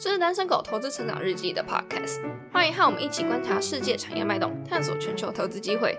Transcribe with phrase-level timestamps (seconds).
[0.00, 2.20] 这是单身狗投资成长日记的 podcast，
[2.52, 5.98] 欢迎和我们一起观察世界产业脉动，探索全球投资机会。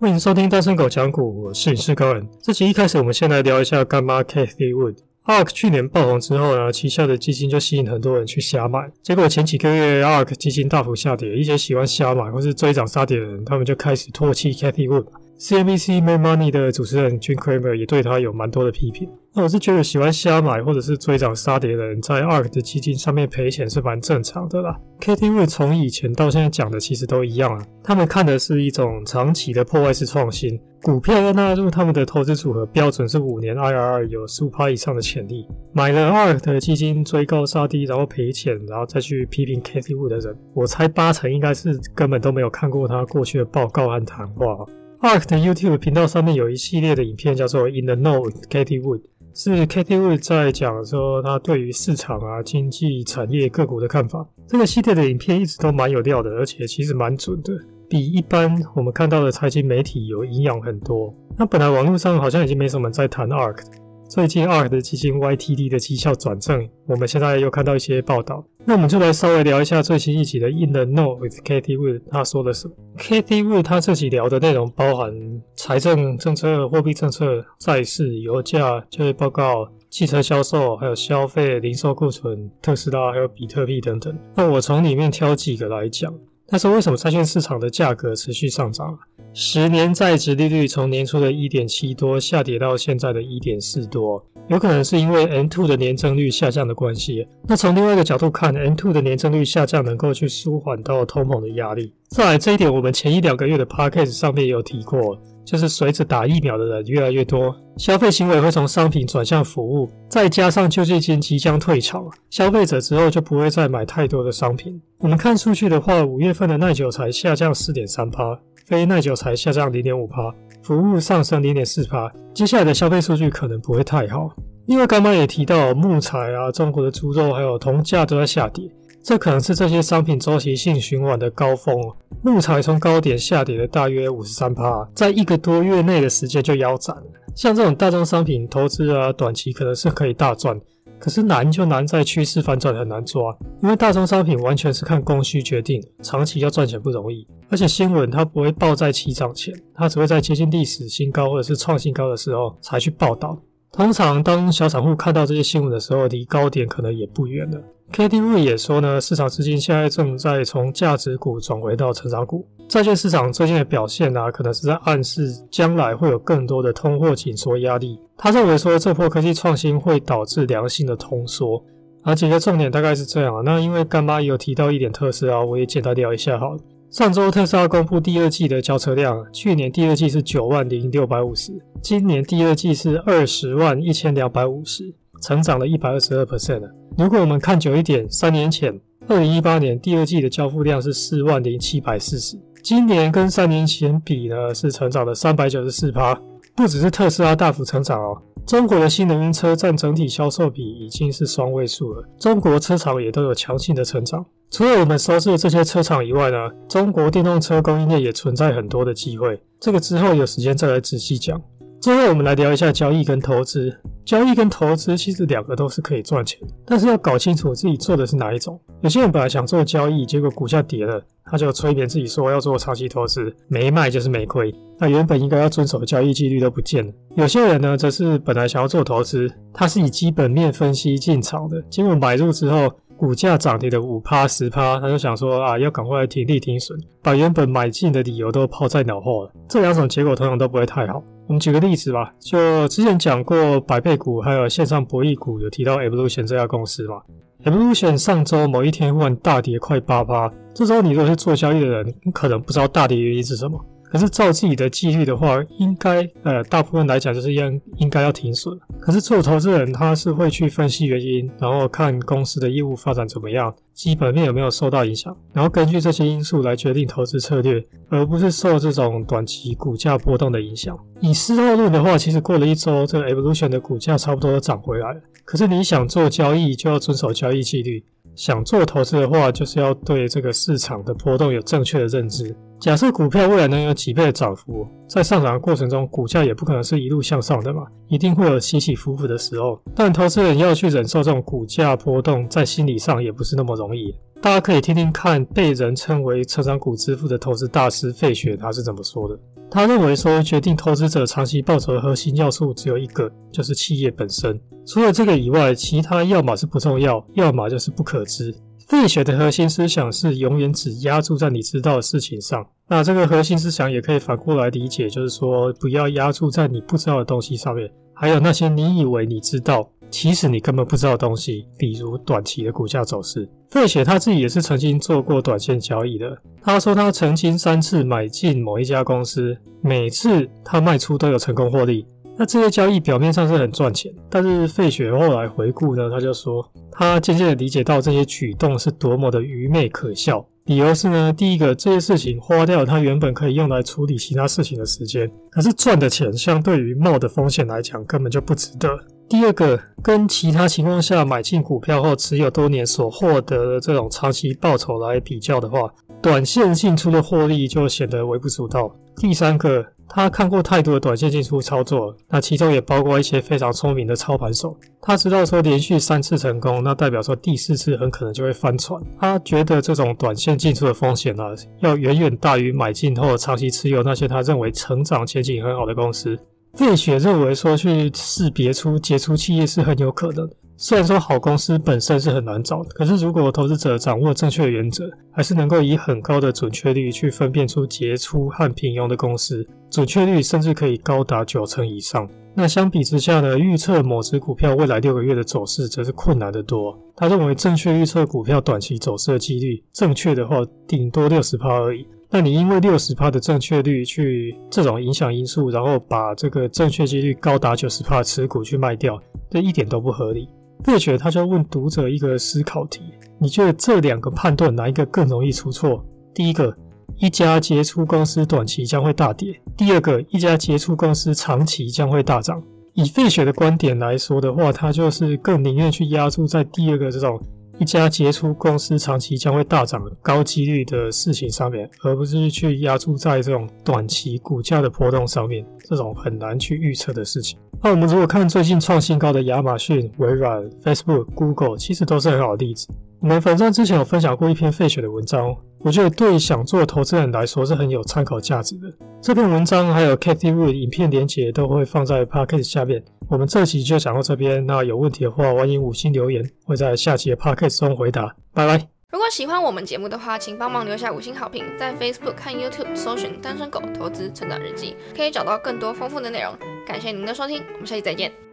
[0.00, 2.26] 欢迎收听单身狗讲股，我是影视高人。
[2.40, 4.96] 这期一开始，我们先来聊一下干妈 Kathy Wood。
[5.26, 8.90] ARK 去年爆红之后呢，旗下的基金就吸引很多人去瞎买。
[9.02, 15.08] 结果前几个月 ARK 基金大幅下跌，一些喜欢瞎买或是追涨杀跌的人，他们就开始唾弃 Kathy Wood。
[15.38, 19.08] CNBC Mad Money 的主持人 Jim Cramer 也对他有蛮多的批评。
[19.32, 24.76] 那我是觉得喜欢瞎买或者是追涨杀跌的人，在 ARK 的基金上面赔钱是蛮正常的啦。
[25.00, 30.58] KTV 从以前到现在讲的其实都一样啊，他们看的是一种长期的破坏式创新。
[30.82, 35.46] 股票要纳入他们的投资组合，标准是五年 IRR 有十五趴以上的潜力。
[35.72, 44.66] 买了 ARK 的基金追高杀低，然后赔钱，然后再去批评 KTV 的人，我猜八成应该是根本都没有看过他过去的报告和谈话。
[45.00, 49.02] ARK 的 YouTube 频道上面有一系列的影片，叫做 In the Know，Katy Wood，
[49.32, 54.26] 是 Katie Wood 在讲说他对于市场啊、经济、产业、个股的看法。
[54.48, 57.52] 这个系列的影片一直都蛮有料的，而且其实蛮准的。
[57.88, 61.14] 比一般我们看到的财经媒体有营养很多。
[61.38, 63.60] 那本来网络上好像已经没什么在谈 ARK，
[64.08, 68.42] 最近 ARK 的基金 YTD 的绩效转正，我们现在又看到一些报道。
[68.64, 75.12] 那我们就来稍微聊一下最新一集的 In the Know with Katie Wood，他说了什么？Katie Wood 他这集聊的内容包含
[75.56, 84.18] 财政政策、货币政策、债市、油价、就业报告、汽车销售，还有消费、零售库存、特斯拉，还有比特币等等。
[84.34, 86.10] 那我从里面挑几个来讲。
[86.50, 88.98] 但是为什么债券市场的价格持续上涨？
[89.40, 97.24] 十年债值利率从年初的一点七多下跌到现在的一点四多，有可能是因为 N2 的年增率下降的关系。
[97.46, 101.92] 那从另外一个角度看，N2 的年增率下降能够去舒缓到通膨的压力。
[102.08, 105.16] 再来这一点，我们前一两个月的 Podcast 上面有提过。
[105.44, 114.78] 就是随着打疫苗的人越来越多，消费行为会从商品转向服务，再加上救济金即将退潮，消费者之后就不会再买太多的商品。
[114.98, 120.30] 我们看数据的话，五月份的耐久材下降四点三趴，非耐久材下降零点五趴，
[120.62, 122.12] 服务上升零点四趴。
[122.34, 124.30] 接下来的消费数据可能不会太好。
[124.66, 128.70] 另外，刚刚也提到木材啊，中国的猪肉还有铜价都在下跌。
[129.02, 131.74] 这可能是这些商品周期性循环的高峰
[132.22, 137.04] 木材从高点下跌了大约五十三趴，在一个多月内的时间就腰斩了。
[137.34, 140.60] 像这种大宗商品投资啊，短期可能是可以大赚，
[140.98, 147.26] 可是难就难在趋势反转很难抓，因为大宗商品完全是看供需决定，长期要赚钱不容易。
[147.48, 153.40] 而且新闻它不会报在起涨前，它只会在接近历史新高或者是创新高的时候才去报道。
[153.70, 157.62] 通常当小散户看到这些新闻的时候，离高点可能也不远了。
[157.92, 162.46] KTV 也说呢，市场资金现在正在从价值股转回到成长股。
[162.68, 167.98] 债券市场最近的表现呢，可能是在暗示将来会有更多的通货紧缩压力。
[168.16, 171.62] 他认为说，这波科技创新会导致良性的通缩。
[172.04, 173.42] 而几个重点大概是这样。
[173.44, 176.58] 那因为干妈也有提到一点特色啊，我也简单聊一下好了。
[176.90, 186.62] 上周特斯拉公布第二季的交车量，去年第二季是九万零六百五十，今年第二季是二十万一千两百五十，成长了一百二十二 percent
[186.98, 188.76] 如果我们看久一点，三年前，
[189.06, 196.20] 二零一八年第二季的交付量是四万零七百四十，今年跟三年前比呢，是成长了三百九十四趴。
[196.56, 204.26] 不只是特斯拉大幅成长哦，中国的新能源车占整体销售比已经是双位数了，中国车厂也都有强劲的成长。
[204.50, 211.40] 除了我们熟知的这些车厂以外呢，中国电动车供应链也存在很多的机会，这个之后有时间再来仔细讲。
[211.80, 213.72] 最后，我们来聊一下交易跟投资。
[214.04, 218.58] 交易跟投资其实两个都是可以赚钱，但是要搞清楚自己做的是哪一种。
[218.80, 224.52] 有些人本来想做交易，结果股价跌了，他就催眠自己说要做长期投资，没卖就是没亏。
[224.78, 226.92] 那原本应该要遵守的交易纪律都不见了。
[227.14, 239.30] 有些人呢，则是本来想要做投资，他是以基本面分析进场的，结果买入之后，股价涨跌的五趴十趴，他就想说啊，要赶快停利停损，把原本买进的理由都抛在脑后了。
[239.48, 241.00] 这两种结果通常都不会太好。
[241.28, 247.00] 我们举个例子吧，就之前讲过百倍股，还有线上博弈股，有提到 Evolution 这家公司嘛
[247.44, 253.64] ？Evolution 上周某一天忽然大跌快八趴，这时候你如果是做交易的人，你可能不知道大跌原因是什么。
[253.90, 258.58] 可是照自己的纪律的话，应该呃大部分来讲就是应应该要停损。
[258.78, 270.78] 可是做投资人他是会去分析原因，然后看公司的业务发展怎么样，基本面有没有受到影响，然后根据这些因素来决定投资策略，而不是受这种短期股价波动的影响。
[271.00, 275.00] 以事后论的话，其实过了一周，这个 Evolution 的股价差不多都涨回来了。
[275.24, 277.84] 可是你想做交易，就要遵守交易纪律。
[278.16, 282.34] 想做投资的话，就是要对这个市场的波动有正确的认知。
[282.60, 289.60] 假设股票未来能有几倍的涨幅，在上涨的过程中，股价也不可能是一路向上的嘛，一定会有起起伏伏的时候。
[289.76, 293.94] 但投资人要去忍受这种股价波动，在心理上也不是那么容易。
[294.20, 299.16] 大家可以听听看，被人称为成长股之父的投资大师费雪他是怎么说的。
[299.48, 304.38] 他认为说，决定投资者长期报酬的核心要素只有一个，就是企业本身。
[304.66, 308.34] 除了这个以外，其他要么是不重要，要么就是不可知。
[308.68, 312.46] 费雪的核心思想是永远只压注在你知道的事情上。
[312.68, 323.26] 那这个核心思想也可以反过来理解，就是说不要压注在你不知道的东西上面，还有那些你以为你知道，其实你根本不知道的东西，比如短期的股价走势。
[323.50, 326.14] 费雪他自己也是曾经做过短线交易的。
[326.42, 331.86] 他说他曾经三次买进某一家公司，每次他卖出都有成功获利。
[332.18, 340.26] 那这些交易表面上是很赚钱，但是费雪后来回顾呢，他就说他渐渐的理解到这些举动是多么的愚昧可笑。
[340.46, 348.68] 理由是呢，第一个这些事情花掉他原本可以用来处理其他事情的时间，可是赚的钱相对于冒的风险来讲根本就不值得。
[349.08, 355.70] 第二个，跟其他情况下买进股票后持有多年所获得的这种长期报酬来比较的话，
[356.02, 358.74] 短线进出的获利就显得微不足道。
[358.96, 364.56] 第三个，他看过太多的短线进出操作，那其中也包括一些非常聪明的操盘手。
[364.80, 368.82] 他知道说连续三次成功，那代表说第四次很可能就会翻船。
[368.98, 371.24] 他觉得这种短线进出的风险呢，
[371.60, 376.18] 要远远大于买进后长期持有那些他认为成长前景很好的公司。
[376.54, 380.34] 费雪认为说，去识别出杰出企业是很有可能的。
[380.60, 392.08] 虽然说好公司本身是很难找的，可是如果投资者掌握正确的原则，还是能够以很高的准确率去分辨出杰出和平庸的公司，准确率甚至可以高达九成以上。
[392.34, 396.76] 那相比之下呢，预测某只股票未来六个月的走势则是困难得多。
[396.96, 401.86] 他认为正确预测股票短期走势的几率，正确的话顶多六十趴而已。
[402.10, 409.00] 那你因为六十帕的正确率去这种影响因素，然后把这个正确几率高达九十帕持股去卖掉，
[409.30, 410.28] 这一点都不合理。
[410.64, 412.80] 费雪他就问读者一个思考题：
[413.18, 415.84] 你觉得这两个判断哪一个更容易出错？
[416.14, 416.54] 第一个，
[416.96, 422.42] 一家杰出公司短期将会大跌；第二个，一家杰出公司长期将会大涨。
[422.74, 427.20] 以费雪的观点来说的话，他就是更宁愿去压注在第二个这种。
[427.58, 437.36] 一家杰出公司长期将会大涨、高几率的事情上面，而不是去压注在这种短期股价的波动上面，这种很难去预测的事情。
[437.60, 442.68] 那我们如果看最近创新高的亚马逊、微软、Facebook、Google，其实都是很好的例子。
[443.00, 448.72] 我们反正之前有分享过一篇费雪的文章，我觉得对想做投资人来说是很有参考价值的。
[449.00, 452.84] 这篇文章还有 Katie Wood 影片连结都会放在 Podcast 下面。
[453.08, 458.14] 我们这期就讲到这边，那有问题的话，欢迎五星留言，会在下期的 Podcast 中回答。
[458.34, 458.68] 拜拜。
[458.90, 466.34] 如果喜欢我们节目的话，请帮忙留下五星好评，在 Facebook 和 YouTube 搜寻“单身狗投资成长日记”，可以找到更多丰富的内容。
[466.66, 468.27] 感谢您的收听，我们下期再见。